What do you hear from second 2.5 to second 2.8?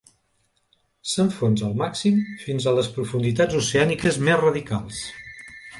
a